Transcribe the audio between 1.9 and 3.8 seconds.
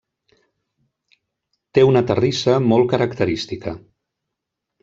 terrissa molt característica.